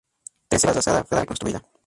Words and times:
Tras 0.47 0.61
ser 0.63 0.71
arrasada, 0.71 1.03
fue 1.03 1.19
reconstruida. 1.19 1.63